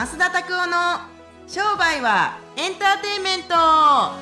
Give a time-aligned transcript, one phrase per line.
[0.00, 0.72] 増田拓夫の
[1.46, 3.54] 商売はエンターテインメント。
[3.54, 4.14] ワ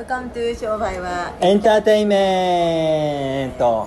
[0.00, 1.32] e 商売は。
[1.40, 3.86] エンターテインメント。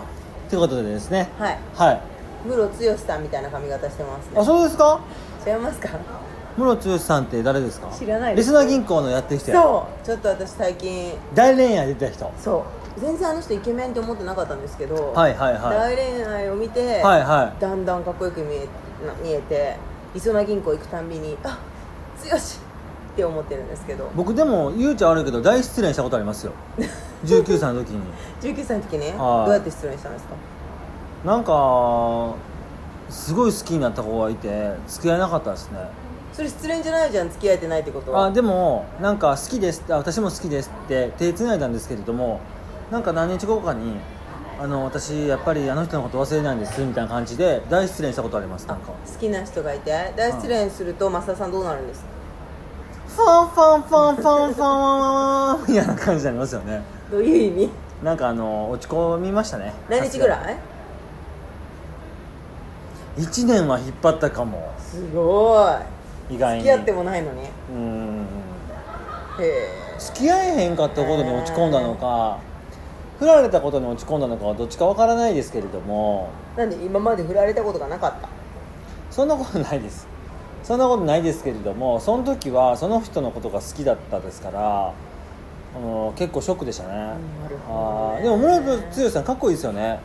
[0.49, 1.27] ということでですね。
[1.37, 1.59] はい。
[1.75, 2.01] はい。
[2.47, 5.01] ムロツヨシさんみたいな髪型してますあねそうですか？
[5.45, 5.89] 違いますか？
[6.57, 7.89] 室剛さんって誰ですか？
[7.93, 8.49] 知らないです。
[8.49, 9.61] リスナー銀行のやってる人や。
[9.61, 10.05] そう。
[10.05, 11.15] ちょっと私最近。
[11.35, 12.31] 大恋愛出てた人。
[12.39, 15.61] そう全然あの人イケメンって思ってなかったんですけど、はいはいはい。
[15.61, 17.61] 大恋愛を見て、はいはい。
[17.61, 18.59] だんだんかっこよく見え
[19.05, 19.77] な見えて
[20.13, 21.57] りそな銀行行くたんびにあ
[22.21, 22.59] 強し
[23.13, 24.09] って思ってるんですけど。
[24.15, 26.53] 僕でも言うちゃ悪いけど大失恋したことありますよ。
[27.25, 28.01] 19歳の時に。
[28.41, 29.45] 19歳の時ねはい。
[29.45, 30.33] どうやって失恋したんですか？
[31.25, 32.33] なんか
[33.09, 35.79] すごい好きになった子がいて付き合えなかったですね。
[36.33, 38.25] それ失恋じゃないじゃん付き合えてないってことは。
[38.25, 42.39] あでもなんか好きですあ私も好きですって手つないだんですけれども
[42.91, 43.95] なんか何日後かに
[44.59, 48.87] あの私やっぱりあの人のこと忘れないんですみたいな感じで大失恋したことありますなんか。
[48.91, 52.11] 好きな人がいて大失恋すると増田さんどうなるんですか？
[53.07, 57.69] ファンファンファンファンファンみたいな感じになりますよねどういう意味
[58.03, 60.57] なんかあの落ち込みましたね何日ぐらい
[63.17, 65.67] 1年は引っ張ったかもすご
[66.29, 68.25] い意外に付き合ってもないのにへうん
[69.41, 69.67] え
[69.99, 72.39] 付き合えへんかったことに落ち込んだのか
[73.21, 76.29] 振られたことに落ち込んだのかはどっちかわからないですけれども。
[76.57, 78.27] なんで今まで振られたことがなかった？
[79.11, 80.07] そんなことないです。
[80.63, 84.93] そんなことないですけれどもその時はその人のことが好きだったですからあ
[85.79, 87.13] の結構ショックでしたね、
[87.69, 88.37] あーでも
[88.91, 89.99] 室剛さんかっこいいですよね。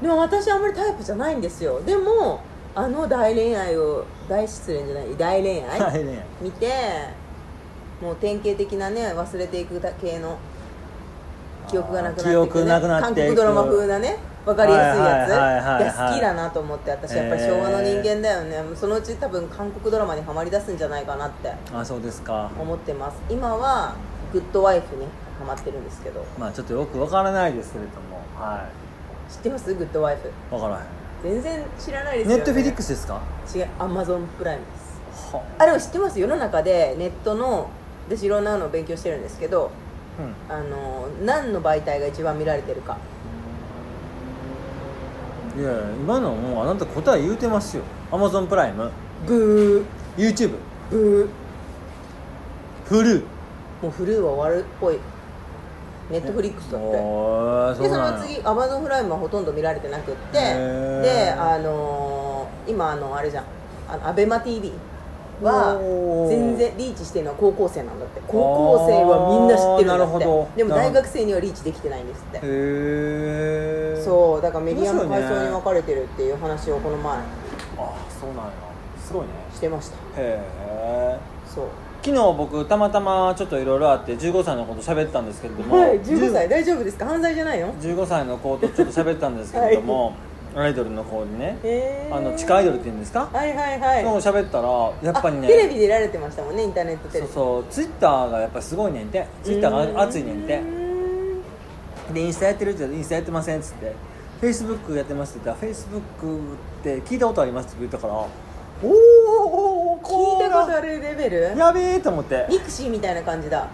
[0.00, 1.80] でも私あんまりタイプじゃないんですよ。
[1.82, 2.40] でも
[2.76, 5.80] あの大恋愛を大失恋じゃない大恋愛？
[6.40, 6.72] 見て
[8.00, 10.38] もう典型的なね忘れていくだ系の
[11.70, 15.96] 記憶がなくなってね、記憶なくなって韓国ドラマ風なね分かりやすいやつ。
[15.96, 22.50] 好きだなと思って私やっぱり昭和の人間だよね、そのうち多分韓国ドラマにはまり出すんじゃないかなってあそうですか。
[22.58, 23.20] 思ってます。
[23.28, 23.94] 今は
[24.32, 25.06] グッドワイフに
[25.38, 26.24] ハマってるんですけど。
[26.38, 28.18] まあちょっとよくわからないですけれども。
[28.34, 28.68] は
[29.28, 29.74] 知ってます？
[29.74, 30.28] グッドワイフ。
[30.28, 30.80] いわからへ
[31.22, 32.42] 全然知らないですんよね。
[32.42, 33.20] ネットフィリックスですか？
[33.54, 33.68] 違う。
[33.78, 35.34] アマゾンプライムです。
[35.34, 35.42] は。
[35.58, 36.18] あでも知ってます？
[36.18, 37.70] 世の中でネットの
[38.08, 39.70] 私いろんなのを勉強してるんですけど
[40.48, 40.54] うん。
[40.54, 42.98] あの何の媒体が一番見られてるか。
[45.56, 47.82] いや今のもうあなた答え言うてますよ。
[48.12, 48.90] アマゾンプライム
[49.26, 49.84] ブ
[50.16, 50.50] YouTube ー
[50.90, 51.28] ブー。
[52.86, 53.24] フル。
[53.82, 54.98] もうフルーは終わるっぽい。
[56.10, 60.38] ネットフリックスだってでその次アマゾンプライムはほとんど見られてなくって。
[60.40, 63.44] であのー今あのあれじゃん。
[63.88, 64.72] あのアベマ t v
[65.42, 65.78] は
[66.28, 68.20] 全然リーチしてるのは高校生なんだって。
[68.26, 68.38] 高
[68.78, 70.24] 校生はみんな知ってるんだって。
[70.24, 70.48] ど。
[70.56, 72.38] でも大学生にはリーチできてないんですって。
[72.38, 77.18] へえそうだからメディアも階層に分かれてるっていう話をこの前。
[77.18, 77.20] あ
[78.20, 78.52] そうなんや。
[79.02, 79.28] すごいね。
[79.52, 79.96] してました。
[79.96, 81.64] へえそう。
[82.02, 86.48] 昨日僕たまたまちょっといろいろあって15歳の子と喋ったんですけれども、はい15歳。
[86.48, 87.04] 大丈夫ですか？
[87.04, 90.14] 犯罪じゃないの？15歳の子とちょっと喋ったんですけれども、
[90.56, 92.16] アイドルの子にねへー。
[92.16, 94.02] あの地下アイドルっていうんですか、はいはいはい。
[94.02, 94.68] その子喋ったら
[95.02, 97.32] やっぱりねあテレビ出られてましたもんねインターネットテレビ。
[97.32, 99.26] そうそうツイッターがやっぱすごいねんて。
[99.42, 100.60] ツイッターが熱いねんて。
[102.12, 103.94] でインスタやってるって言ったらインスタやってませんっつって。
[104.40, 108.28] フェイスブックやってますって言ったらフェイスブックって聞いたことありますって言ったからおー
[108.82, 111.58] お聞いたことあるレベル？
[111.58, 112.46] やべえと思って。
[112.48, 113.68] ミクシーみたいな感じだ。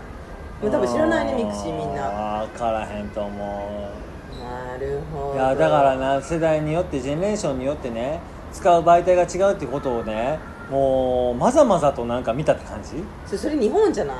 [0.61, 2.47] 多分知らないねミクシーみんな。
[2.53, 3.91] 分からへんと思
[4.39, 5.33] なるほど。
[5.33, 8.21] ういやだからな世代によってジェネレーションによってね
[8.53, 10.39] 使う媒体が違うってことをね
[10.71, 13.03] もうまざまざとなんか見たって感じ？
[13.27, 14.17] そそれ日本じゃない。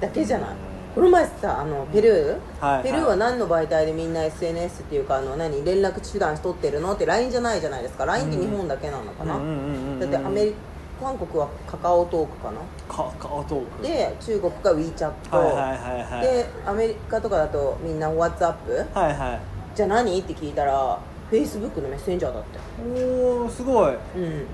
[0.00, 0.50] だけじゃない。
[0.50, 0.56] うん。
[0.94, 5.64] この前さあのペルー、はいペルーは何の媒体でみんな SNS っていうかあの何？
[5.64, 6.92] 連絡手段取ってるの？
[6.94, 8.06] って LINE じゃないじゃないですか。
[8.06, 10.54] LINE って日本だけなのかな、だってアメリ
[11.00, 12.60] 韓国はカカオトークかな？
[12.88, 13.82] か顔トーク。
[13.82, 16.22] で中国が WeChat、はいはいはいはい。
[16.22, 19.40] でアメリカとかだとみんな WhatsApp はいはい。
[19.76, 20.18] じゃあ何？
[20.18, 20.98] って聞いたら
[21.30, 22.58] Facebook のメッセンジャーだって。
[23.00, 23.94] おおすごい。
[24.16, 24.46] うん。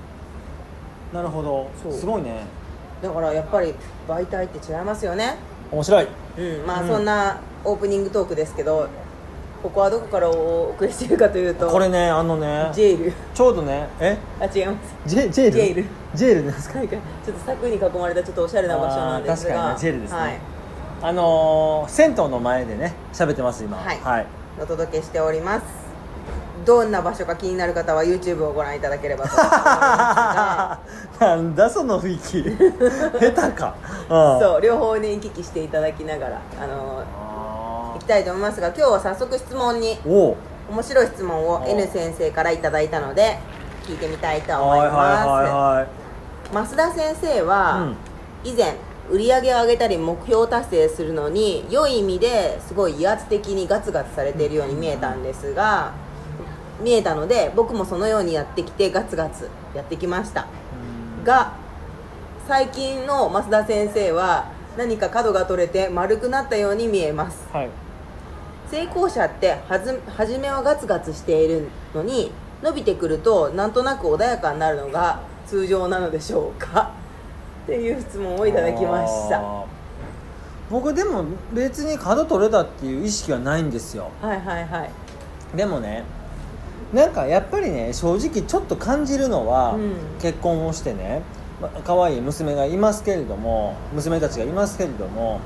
[1.12, 1.70] なるほど。
[1.82, 1.92] そう。
[1.92, 2.44] すごいね。
[3.02, 3.74] だからやっぱり
[4.08, 5.36] 媒体って違いますよね。
[5.70, 6.06] 面白い。
[6.38, 6.66] うん。
[6.66, 6.88] まあうん。
[6.88, 8.88] そんなオープニングトークですけど
[9.62, 13.12] ここはどこからお送りしているかというとこれねあのねジェイル。
[13.32, 14.18] ちょうどねえ？
[14.38, 14.94] あ違います。
[15.06, 15.52] ジェジェイル？
[15.52, 19.54] ジェイルジェイルですかちょっと柵に囲まれたちょっとおしゃれな場所なんですが。
[19.54, 20.18] 確かにねジェイルですね。
[20.18, 20.38] はい、
[21.02, 23.76] あのー、銭湯の前でね喋ってます今。
[23.76, 24.00] はい。
[24.00, 24.26] はい、
[24.60, 25.84] お届けしております。
[26.64, 31.26] どんな場所か気になる方は YouTube をご覧いただければと思いますが。
[31.34, 32.42] なんだその雰囲気。
[33.20, 33.74] 下手か。
[34.08, 34.40] うん。
[34.40, 40.10] そう両方ね行き来していただきながらあのあ行きたいと思いますが今日は早速質問にお。
[40.10, 40.36] お
[40.70, 41.68] 面白い質問をお。
[41.68, 43.38] N 先生からいただいたので
[43.86, 46.03] 聞いてみたいと思います、はいはい
[46.54, 47.94] 増田先生は、
[48.44, 48.76] 以前
[49.10, 55.92] 売り上げを上げたり目標達成するのに良い意味ですごい威圧的にガツガツされているように見えたんですが
[56.80, 60.46] 見えたので僕もそのようにやってきてガツガツやってきました。
[61.24, 61.54] が
[62.46, 67.46] 最近の増田先生は何か角が取れて丸くなったように見えます。
[67.52, 67.70] はい。
[68.70, 76.92] 成功者ってはず初めはガツガツしているのに伸びてくるとなんとなく穏やかになるのが通常なのでしょうか？
[77.64, 79.64] っていう質問をいただきました。
[80.70, 84.10] 僕でも別に角取れたっていう意識はないんですよ。
[84.20, 85.56] はいはいはい。
[85.56, 86.04] でもね
[86.92, 89.94] なんかやっぱりね正直ちょっと感じるのは、うん。
[90.20, 91.22] 結婚をしてね
[91.60, 95.40] ま可愛い娘がいますけれども娘たちがいますけれども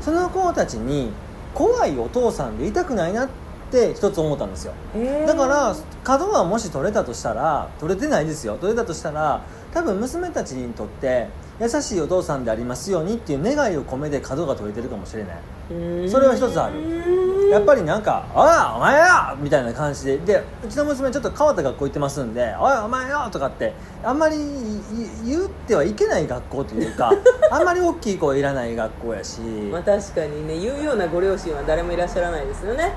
[0.00, 1.10] その子たちに
[1.54, 3.28] 怖いお父さんでいたくないなっ
[3.70, 4.72] て一つ思ったんですよ。
[4.94, 5.26] へー。
[5.26, 5.74] だから
[6.04, 8.56] 角がもし取れたとしたら取れてないですよ。
[8.60, 11.28] 取れたとしたら多分娘たちにとって
[11.60, 15.36] 優しいお父さんでありますようにっていう願いを込めて角が取れてるかもしれない。
[15.70, 16.04] うー。
[16.06, 17.50] んそれは一つある。
[17.50, 19.06] やっぱりなんか「おいお前よ!」
[19.42, 20.18] みたいな感じで。
[20.18, 23.72] でうちの娘ちょっと変わった学校行ってますんで「おいお前よ!」とかって
[24.04, 24.80] あんまりい
[25.26, 27.12] 言ってはいけない学校というか
[27.50, 29.40] あんまり大きい子はいらない学校やし。
[29.40, 32.92] まあ確かにね言うようなご両親は誰もいらっしゃらないですよね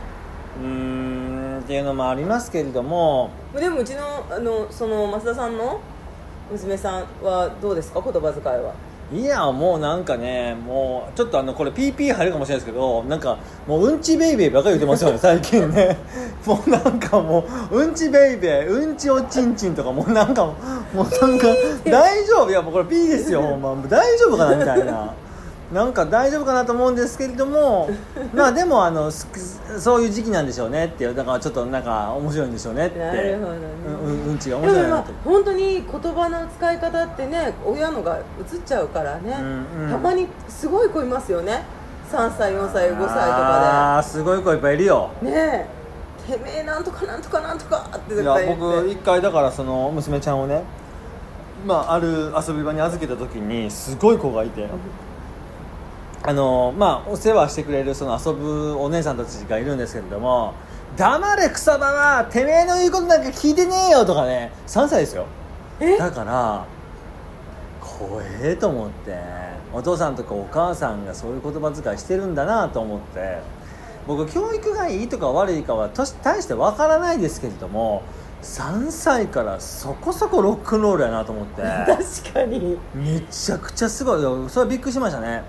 [0.62, 3.30] うーんっていうのもありますけれども。
[3.56, 5.80] でもうちのあのその増田さんの
[6.52, 8.02] 娘さんはどうですか？
[8.02, 8.74] 言葉遣いは。
[9.14, 15.98] いやもうなんかねもうちょっとあのこれ PP 入るかもしれないですけどなんかもううんちベイベーばっかり言ってますよね 最近ね。
[16.46, 20.54] もうなんかもううんちベイベーうんちおちんちんとかもうなんかも
[20.94, 21.48] うなんか
[21.86, 22.50] 大丈夫？
[22.50, 24.56] いやもうこれ P ですよほん大丈夫かな？
[24.58, 25.14] みたいな
[25.74, 27.90] なんか大丈夫かなと思うんですけれども
[28.34, 29.28] まあでもあのす
[29.80, 33.58] そういう時期なんでしょうねっていうだからちょっとなんか面白いんでしょうねってなるほどね。
[33.88, 35.12] うんうんうんちが面白いなと。
[35.26, 39.38] 本当に言葉の使い方ってね親のが映っちゃうからね、
[39.76, 39.92] うんうん。
[39.92, 41.64] たまにすごい子いますよね。
[42.12, 45.10] 3歳4歳5歳とかああすごい子いっぱいいるよ。
[45.24, 45.68] でね
[46.30, 46.32] え。
[46.32, 48.62] てめえなんとかなんとかなんとかって絶対言って。
[48.62, 50.64] 僕一回だからその娘ちゃんをね
[51.66, 54.68] まあある遊び場に預けた時にすごい子がいて
[56.26, 60.54] あのまあお世話してくれるその遊ぶお姉さんたちがいるんですけれども
[60.96, 64.52] 「黙れ草花てめえの言うことなんか聞いてねえよ」とかね。
[64.68, 65.26] 3歳ですよ。
[65.80, 65.98] え？
[65.98, 66.66] だから
[67.82, 69.18] 怖えと思って。
[69.74, 73.40] お父さんとかお母さんがそういう言葉遣いしてるんだなと思って。
[74.08, 78.04] 僕教育がいいとか悪いかは大してわからないですけれども
[78.42, 81.62] 3歳からそこそこロックンロールやなと思って。
[81.88, 82.78] 確かに。
[82.94, 84.50] めちゃくちゃすごい。
[84.50, 85.44] それはびっくりしましたね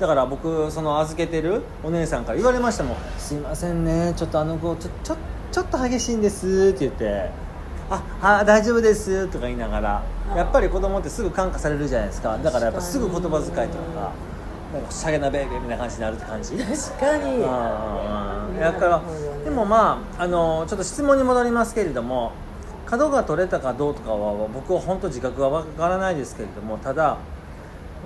[0.00, 4.12] だから僕その預けてるお姉さんから言われましたもん「すいませんね。
[4.16, 5.16] ちょっとあの子ちょちょ
[5.52, 7.30] ちょっと激しいんです」って言って
[7.90, 10.02] 「ああ大丈夫です」とか言いながら。
[10.34, 12.38] やっぱり子供ってすぐ感化されるじゃないですか。
[12.38, 13.64] だからやっぱすぐ言葉遣いとか
[13.94, 14.10] が
[14.72, 16.56] なんかしゃげなベイベーみたいな感じになるって感じ。
[16.56, 17.42] 確かに。
[18.58, 19.02] だから
[19.44, 22.32] でもまああのちょっと質問に戻りますけれども
[22.86, 27.18] 角が取れたかどうとかは僕は本当自覚はわからないですけれどもただ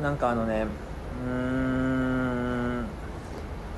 [0.02, 0.66] なんかあのね
[1.24, 1.77] うーん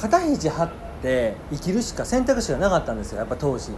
[0.00, 0.70] 肩肘張っ
[1.02, 3.18] て生きるしか選択肢がなかったんですよ。
[3.18, 3.72] やっぱ当時。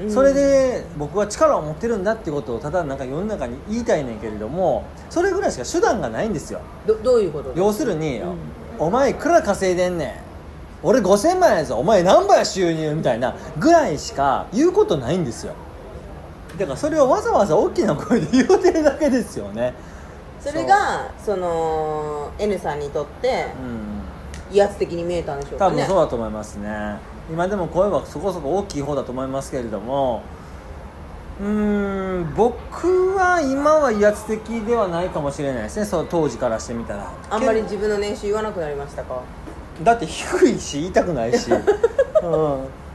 [0.00, 0.10] うん。
[0.10, 6.60] それで僕は力を持ってるんだってことをただなんか世の中に言いたいねんけれどもそれぐらいしか手段がないんですよ。
[6.86, 7.52] どどういうこと？
[7.54, 8.34] 要するに、うん。
[8.78, 10.14] お前いくら稼いでんねん。
[10.82, 11.76] 俺5000万やぞ。
[11.76, 12.94] お前何倍や収入？
[12.94, 15.54] みたいなぐらいしか言うことないんですよ。
[16.56, 19.74] だからそれをわざわざ大きな声で言うてるだけですよね。
[20.40, 23.87] それがその N さんにとってうん
[24.52, 25.72] 威圧的に見えたんでしょうかね。
[25.72, 26.96] 多分そうだと思いますね。
[27.30, 30.22] 今でも声はそこそこ大きい方だと思いますけれども。
[31.40, 35.84] うーん僕は今は威圧的ではないかもしれないですね。
[35.84, 37.12] そう当時からしてみたら。
[37.30, 39.22] あんまり自分の年収言わなくなりましたか？
[39.82, 41.60] だって低いし言いたくないし、 うん、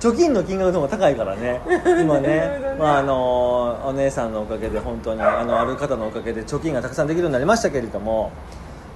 [0.02, 1.62] 貯金の金額の方が高いからね。
[2.02, 2.60] 今ね。
[2.78, 8.32] まあ、あのお姉さんのおかげで本当にあのある方のおかげで貯金がたくさんできるようになりましたけれども。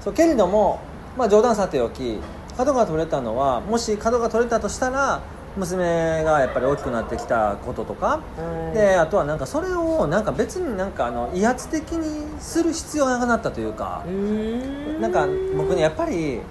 [0.01, 0.79] そうけれども、
[1.17, 2.19] まあ、冗談さておき
[2.57, 5.21] 角が取れたのはもし角が取れたとしたら
[5.57, 14.03] 娘がやっぱり大きくなってきたこととか、はいであとはなんかそれをなんか別になんかあの威圧的にする必要がなくなったというか。
[14.99, 16.41] なんか僕ねやっぱり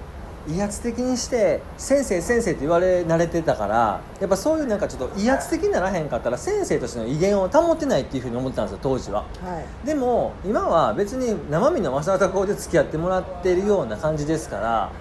[0.48, 9.25] 威圧的にして先生先生って言われ慣れてたからやっぱそういうなんかちょっと威圧的にならへんかったら先生としての威厳を保ってないっていうふうに思ってたんですよ当時は。
[9.42, 9.86] はい。
[9.86, 14.92] でも今は別に生身の正田校で付き合ってもらってるような感じですから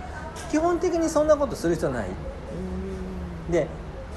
[0.52, 2.08] 基本的にそんなことする必要ない。
[3.50, 3.68] で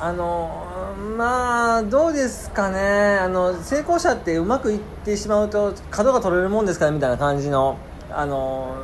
[0.00, 3.18] あのまあどうですかね。
[3.20, 7.76] あの成功者ってうまくいってしまうと角が取れるもんですからみたいな感じの
[8.10, 8.76] あの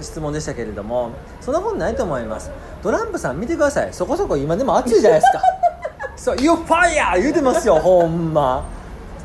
[0.00, 2.50] 質問でしたけれどもそんなことないと思います。
[2.82, 3.92] トランプさん見てください。
[3.92, 5.40] そこそこ今でも熱いじゃないですか。
[6.16, 8.64] そう「You fire!」言うてますよほんま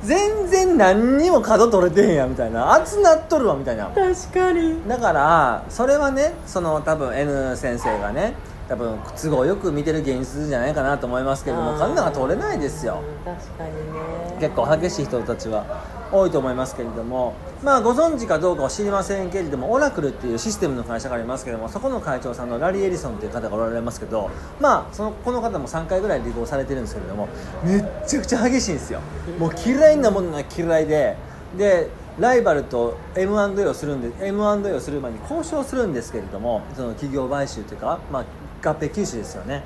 [0.04, 2.74] 全然何にも角取れてへんやみたいな。
[2.74, 4.88] 熱なっとるわみたいな確かに。
[4.88, 8.34] だからそれはねその多分 N 先生がね
[8.68, 13.02] 多分都合よく見てる現実じゃないかなと思いますけども角が取れないですよ。
[13.26, 14.38] うん確かにね。
[14.40, 15.66] 結構激しい人たちは
[16.12, 27.30] 多いと思いますけれどもまあご存知かどうかは知りませんけれどもオラクルっていうシステムの会社がありますけれどもそこの会長さんのラリー・エリソンという方がおられますけどまあそのこの方も3回ぐらい離婚されてるんですけれども
[27.64, 29.02] めっちゃくちゃ激しいんですよ。
[29.40, 31.16] もう嫌いなものが嫌いで
[31.58, 31.90] で
[32.20, 39.64] ライバルと M&A をするんで M&A をする前に交渉するんですけれどもその企業買収というか、まあ、合併吸収ですよね。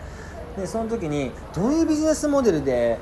[0.57, 2.97] でその時にどういうビジネスモデルで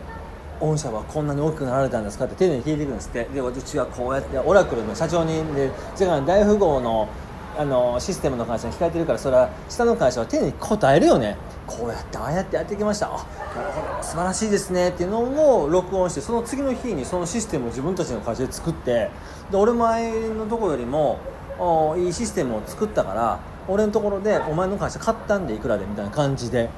[0.59, 3.25] 御社はこんなに大きくなられたんですかって丁寧に聞いていくんですって。
[3.25, 7.09] で私はこうやってオラクルの社長にで世界の大富豪の
[7.55, 11.37] あのシステムの会社に控えてるからそれは下の会社は丁寧に答えるよね。
[11.67, 13.07] こうやってああやってやってきました。
[13.07, 13.09] あ
[13.55, 15.19] なるほど素晴らしいですねっていうの
[15.61, 19.11] を録音してその次の日にそのシステムを自分たちの会社で作って
[19.51, 21.19] で俺前のとこよりも
[21.59, 26.69] おいいシステムを作ったから俺のところでお前の会社買ったんでいくらでみたいな感じで。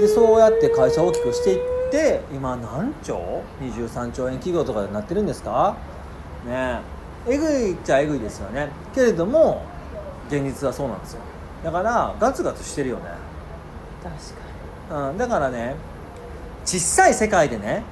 [0.00, 1.75] でそうやって会社を大きくしていって
[2.32, 5.76] 今何兆？23兆円企業とかになってるんですか？
[6.46, 6.80] ね
[7.28, 7.32] え。
[7.34, 8.68] えぐいっちゃえぐいですよね。
[8.94, 9.62] けれども
[10.28, 11.20] 現実はそうなんですよ。
[11.64, 13.02] だからガツガツしてるよね、
[14.02, 14.14] 確
[14.90, 15.74] かうん、だからね
[16.64, 17.82] 小さい世界でね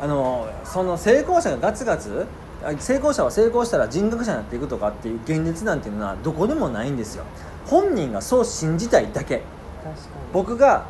[0.00, 2.26] あのその成功者がガツガツ
[2.62, 7.24] あ成功者は成功したら人格者になっていくとかっていう現実なんていうのはどこでもないんですよ。
[7.66, 9.36] 本人がそう信じたいだけ。
[9.36, 9.42] に
[9.82, 10.86] 確か僕が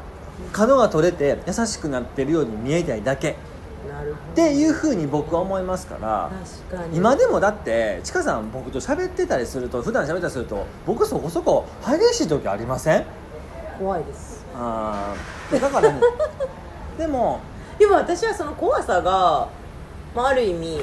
[0.52, 3.30] 角が取れて優しくなってるように見えたいだけ。
[3.30, 3.34] っ
[4.34, 6.30] ていうふうに僕は思いますから
[6.70, 6.96] 確かに。
[6.96, 13.04] 今でもだってちかさん僕と喋ってたりすると普段喋ったりすると僕そこそこ激しい時ありません？
[13.78, 14.44] 怖いです。
[14.54, 15.60] あー。
[15.60, 16.00] だからね
[16.98, 17.40] でも
[17.78, 19.48] でも私はその怖さが、
[20.14, 20.80] まあ、ある意味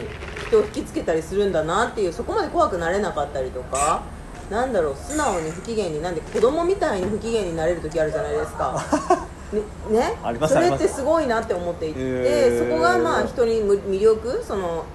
[0.48, 4.02] 人を引きつけたりするんだなっていうそこまで怖くなれなかったりとか
[4.50, 8.82] なんだろう素直に不機嫌になんで子供みたいに不機嫌になれる時あるじゃないですか
[9.54, 12.70] ねそれってすごいなって思っていて、へー。
[12.70, 14.86] そこがまあ人にむ魅力その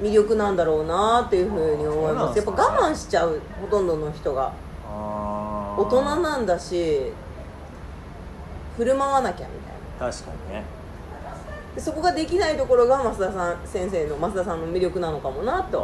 [0.00, 2.36] 魅力なんだろうなっていうふうに思います。
[2.38, 4.52] やっぱ我慢しちゃうほとんどの人が。
[5.74, 7.12] 大人なんだし
[8.76, 9.70] 振る舞わなきゃみた
[10.06, 10.12] いな。
[10.12, 10.64] 確かにね。
[11.74, 15.80] でそこができないところが増田さん先生の増田さんの魅力なのかもなと。
[15.80, 15.82] あ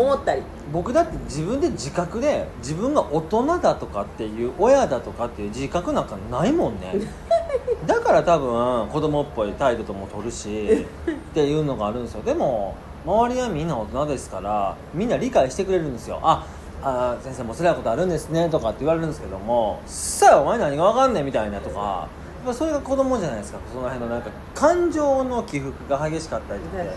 [0.00, 0.40] 思ったり。
[0.40, 6.94] ー僕だって自分で自覚で自分が大人だとかっていう親だとかっていう自覚なんかないもんね。
[7.86, 12.22] だから多分子供っぽい態度とも取るし っていうのがあるんですよ。
[12.22, 16.20] でも周りはみんな大人ですからみんな理解してくれるんですよ。
[16.22, 16.44] あ
[16.82, 22.08] あー先生もう辛いことあるんですねとかって言われるんですけどもさあお前何が分かんねえみたいなとか
[22.44, 23.58] やっぱそれが子供じゃないですか。
[23.70, 26.90] その辺のなんか感情の起伏が激しかったりって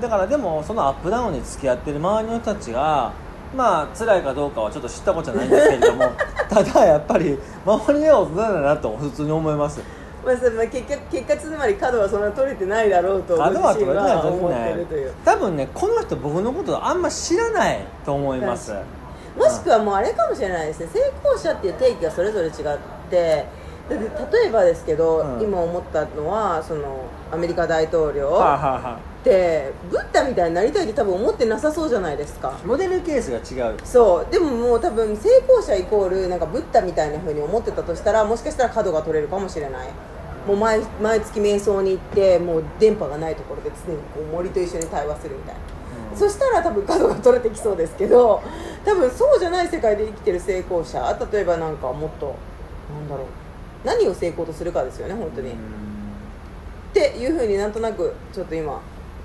[0.00, 3.12] だからでもそのアップダウンに付き合ってる周りの人たちが
[3.56, 6.04] まあ辛いかどうかはちょっと知ったことじゃないんですけれども
[6.48, 9.80] ただやっぱり周りは大人だなと普通に思います。
[10.24, 14.72] まあ、結果結果つまり角はそんな取れてないだろうとご角は取れてないは思ってない。
[14.72, 15.14] てるという。
[15.24, 18.74] 多分ねこの人僕のことあんま知らないと思います。
[19.38, 20.88] もしくはもうあれかもしれないですね。
[20.92, 22.52] 成功者っていう定義がそれぞれ違っ
[23.10, 23.46] て
[23.90, 25.42] だって例えばですけど、うん。
[25.42, 32.50] 今思ったのはそのアメリカ大統領はあ、っはあはてブッダみたいになりたいって多分思ってなさそうじゃないですか。
[32.50, 33.76] あ、モデルケースが違う。
[33.84, 34.32] そう。
[34.32, 39.88] でももう多分成功者イコールなんかブッダみたいな風に思ってたとしたらもしかしたら角が取れるかもしれない。
[40.46, 45.60] もう毎毎月瞑想に行ってもう電波がないところで常にこう森と一緒に対話するみたいな、
[46.12, 46.16] うん。
[46.16, 48.42] そしたら多分角が取れてきそうですけど
[48.86, 52.34] 多分そうじゃない世界で生きてる成功者例えばなんかもっと
[52.94, 53.26] なんだろう
[53.84, 55.90] 何を成功とするかですよね本当に、うん
[56.90, 58.80] っていうふうになんとなくちょっと今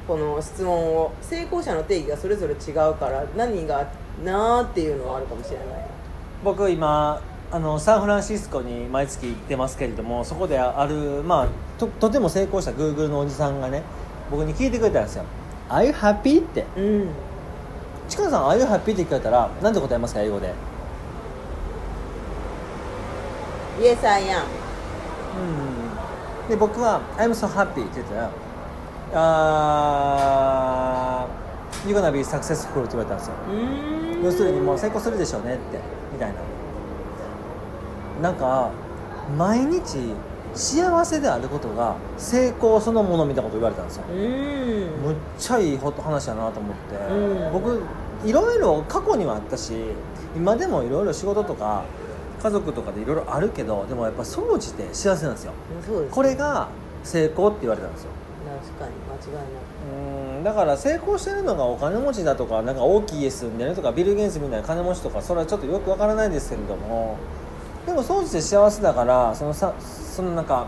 [0.08, 3.92] この質問を成功者の定義がそれぞれ違うから何が
[4.24, 5.68] なーっていうのはあるかもしれない。
[6.44, 7.20] 僕今
[7.52, 11.48] あのサンフランシスコに毎月行ってますけれどもそこである、まあ、
[11.80, 13.82] ととても成功したグーグルのおじさんがね
[14.30, 15.24] 僕に聞いてくれたんですよ
[15.70, 16.66] 「Are you happy?」って。
[16.78, 17.10] うん
[18.08, 20.54] 「チカさん Are you happy?」って聞かれたら何て答えますか英語で
[23.80, 24.44] 「Yes I am.
[26.50, 28.30] で僕は「I'm so happy」って言ったら
[29.14, 33.34] 「あー You're gonna be successful」って言われたんですよ」
[34.24, 35.80] 要するにもう成功するでしょうねって
[36.14, 36.36] みたいな。
[38.22, 38.70] なんか
[39.38, 40.14] 毎日
[40.54, 44.06] 幸せであることが成功そのものみたいなこと言われたんですよ。
[44.10, 44.16] うん。
[45.06, 47.52] むっちゃいい話やなと思って、うん。
[47.52, 47.82] 僕
[48.24, 49.74] いろいろ過去にはあったし
[50.36, 51.84] 今でもいろいろ仕事とか
[52.42, 55.54] 家族とかでいろいろあるけどでもやっぱ総じて幸せなんですよ。
[55.86, 56.70] そうですこれが
[57.04, 58.10] 成功って言われたんですよ。
[58.78, 59.46] 確かに間違いない。
[60.38, 60.44] うん。
[60.44, 67.18] だから成功してるのがお金持ちだとかなんか大きい家住んでるとかビル・ゲイツみたいな金持ちとかそれはちょっとよくわからないですけれども
[67.86, 70.68] でも総じて幸せだからそのさそのなんか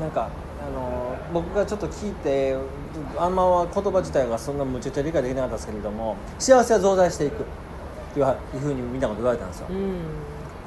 [0.00, 0.30] なんか
[0.66, 2.56] あの僕がちょっと聞いて
[3.16, 7.44] あんまは言葉自体がそんなむちゃくちゃ理解できなかったですけれども幸せは増大していくっ
[8.14, 9.66] ていうふうにみんなこと言われたんですよ。
[9.68, 10.00] うん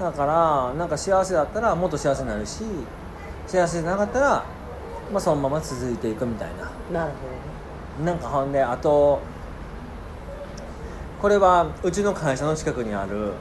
[0.01, 2.63] だからなんか幸せだったらもっと幸せになるし
[3.45, 4.43] 幸せじゃなかったら、
[5.11, 6.49] まあ、そのまま続いていくみたい
[6.91, 7.01] な。
[7.01, 7.11] なる
[7.99, 9.21] ほなんかほんであと
[11.21, 13.33] これはうちの会社の近くにある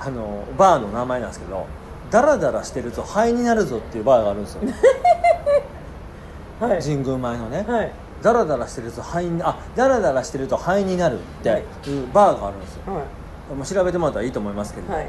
[0.00, 1.66] あのバーの名前なんですけど
[2.10, 4.62] ダラダラしてると肺になるぞっていうバーがあるんですよ。
[6.60, 6.82] ど はい。
[6.82, 7.92] 神宮前のね、はい。
[8.22, 11.48] ダラダラしてると肺にあダラダラしてると肺になるって
[11.90, 13.02] いうバーがあるんですよ、は
[13.54, 15.08] もう調べてもらったらいいと思いますけど、いはい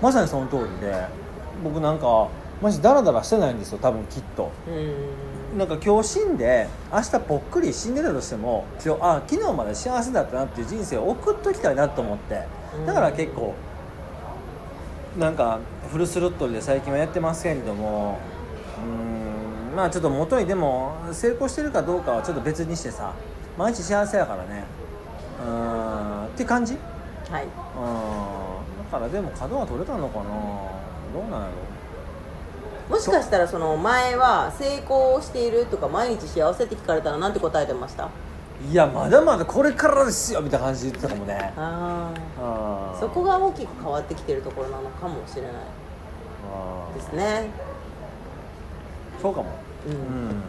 [0.00, 1.06] まさにその通りで
[1.62, 2.28] 僕なんか
[2.62, 4.50] マジダラダラしてないんですよ多分きっと。
[4.68, 4.70] う
[5.54, 5.58] ん。
[5.58, 12.44] なんか今日死んで明日ぽっくり死んでたとしても今日あ昨日まで幸せだったなっていう人生を送っときたいなと思って。
[12.86, 13.54] だから結構
[15.18, 15.58] なんか
[15.90, 18.18] フルスロットルで最近はやってますけれども
[18.78, 23.12] うーんまあちょっと元にでも成功してるかどうかはちょっと別にしてさ
[23.58, 24.64] 毎日幸せやからね。
[25.44, 26.26] うーん。
[26.26, 26.74] って感じ？
[26.74, 26.80] うん
[27.32, 27.44] はい。
[27.44, 27.48] だ
[28.90, 30.24] からでも角は取れたのかな？
[30.24, 31.46] どうなんや
[32.88, 32.96] ろ？
[32.96, 38.08] もしかしたらその前は成功しているとか毎日幸せって聞かれたらなんて答えてました？
[38.70, 45.52] いやまだまだこれからですよみたいな感じで言ってたかもねああそこが大きく変わってきてるところなのかもしれない。
[46.94, 47.48] ですね。
[49.22, 49.48] そうかも。
[49.86, 49.92] うん。
[49.92, 50.42] うん。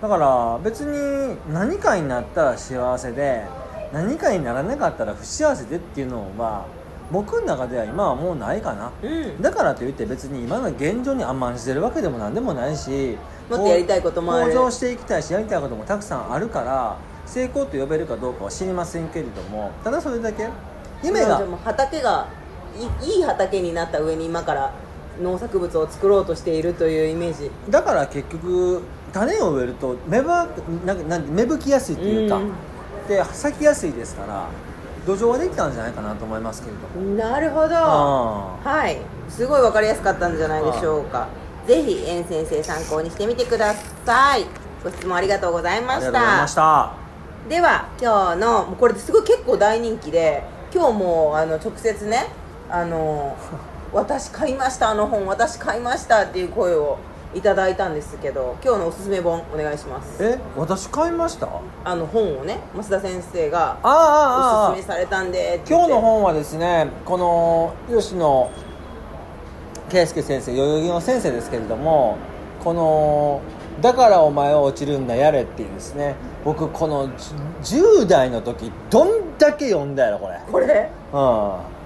[0.00, 3.44] だから別に何かになったら幸せで
[3.92, 6.66] 何かにならなかったら不幸せでっていうのは
[7.10, 8.92] 僕の中では今はもうないかな。
[9.02, 9.40] うん。
[9.40, 13.16] だからといって別に今の現状に甘んじてるわけでも何でもないし
[13.48, 14.52] もっとやりたいこともある。
[14.52, 20.48] 向上していきたいしやりたいこともたくさんあるから成功と呼べるかどうかは知りませんけれどもただそれだけ
[21.02, 22.28] 夢が畑が
[23.02, 24.72] いいい働になった上に今から
[25.22, 27.50] 農作物を作ろうとしているというイメージ。
[27.70, 30.46] だから結局種を植えると芽ば
[30.84, 32.52] なんかなんて芽吹きやすいというか、うん
[33.08, 34.48] で咲きやすいですから
[35.06, 37.16] 土壌はできたんじゃないかなと思いますけれども。
[37.16, 37.74] なるほど。
[37.76, 38.98] あはい。
[39.30, 41.28] すごい分かりやすかったんじゃないでしょうか。
[41.66, 44.44] ぜひ円先生参考にしてみてください。
[44.84, 46.92] ご質問ありがとうございあましりがとうございたました。
[47.48, 50.42] では今日のもうこれすごい結構大人気で
[50.74, 52.26] 今日もあの直接ね
[52.68, 53.34] あの
[53.94, 56.98] 私買いましたあの本私買いましたっていう声を
[57.38, 60.22] いただいたんですけど今日のおすすめ本お願いします。
[60.24, 61.46] え私買いました？
[61.46, 68.50] ああの本をね増田先生があああおすすめされたんで今日の本はですねこの吉野
[69.88, 72.18] 圭介先生代々木の先生ですけれども
[72.62, 73.40] この
[73.80, 77.08] 「だからお前は落ちるんだやれ」っていうですね僕この
[77.62, 80.40] じ10代の時どんだけ読んだやろこれ。
[80.50, 80.90] これ？
[81.12, 81.77] うん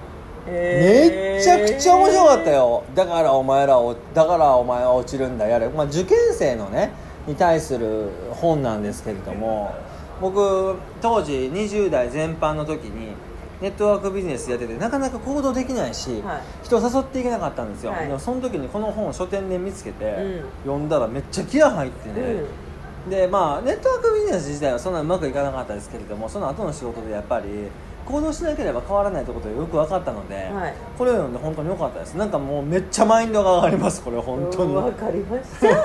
[0.45, 2.83] めっちゃくちゃ面白かったよ。
[2.93, 5.47] だからお前らをだからお前は落ちるんだ。
[5.47, 6.91] やれ、まあ、受験生のね
[7.27, 9.73] に対する本なんですけれども
[10.19, 13.13] 僕当時20代全般の時に
[13.61, 16.41] ネットワークビジネスやっててなかなか行動できないし、はい。
[16.65, 18.07] 人を誘っていけなかったんですよ、はい。
[18.07, 20.43] でもその時にこの本を書店で見つけて、うん。
[20.63, 22.43] 読んだらめっちゃ気合入ってね、
[23.09, 27.45] でまあネットワークビジネス自体はそんなうまくいかなかったですけれどもその後の仕事でやっぱり
[28.05, 30.73] 行動しなければ変わらないということがよく分かったので、はい。
[30.97, 32.15] これを読んで本当に良かったです。
[32.15, 34.75] なんかもうめっちゃマインドが上がりますこれ本当に。
[34.75, 35.83] わかりました。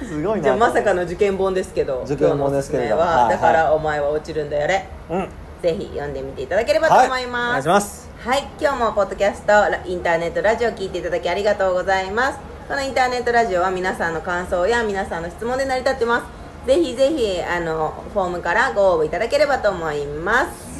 [0.06, 0.42] すごいな。
[0.42, 3.02] じゃあまさかの受験本ですけど受験本ですけれども。
[3.02, 4.88] だからお前は落ちるんだよね。
[5.10, 5.28] うん。
[5.62, 8.10] ぜひ読んでみていただければと思いはい、お願ますいします。
[8.24, 12.38] はい、今日もポッドキャストラインターネットラジオ聞いていただきありがとうございます。
[12.68, 16.44] このインターネットラジオは皆さんの感想や皆さんの質問で成り立ってます。
[16.66, 20.73] ぜひぜひあのフォームからご応募いただければと思います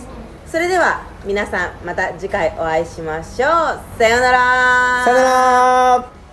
[0.55, 3.99] それでは皆さんまた次回お会いしましょう。
[3.99, 5.05] さようなら。
[5.05, 6.24] さようなら。